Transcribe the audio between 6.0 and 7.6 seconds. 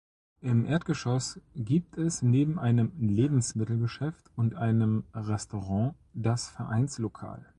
das Vereinslokal.